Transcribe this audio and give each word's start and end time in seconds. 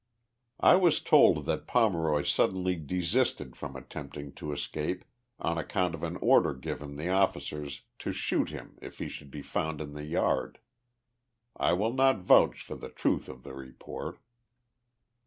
I 0.61 0.77
was 0.77 0.99
told 0.99 1.45
that 1.45 1.67
Pomeroy 1.67 2.23
suddenly 2.23 2.75
desisted 2.75 3.55
from 3.55 3.75
attempting 3.75 4.31
to 4.33 4.51
escape 4.51 5.05
on 5.37 5.59
account 5.59 5.93
of 5.93 6.01
an 6.01 6.15
order 6.15 6.55
given 6.55 6.95
the 6.95 7.09
officers 7.09 7.83
to 7.99 8.11
shoot 8.11 8.49
him 8.49 8.79
if 8.81 8.97
he 8.97 9.07
should 9.07 9.29
be 9.29 9.43
found 9.43 9.79
in 9.79 9.93
the 9.93 10.03
yard. 10.05 10.57
I 11.55 11.73
will 11.73 11.93
not 11.93 12.17
vouch 12.17 12.63
for 12.63 12.75
the 12.75 12.89
truth 12.89 13.29
of 13.29 13.43
the 13.43 13.53
report. 13.53 14.17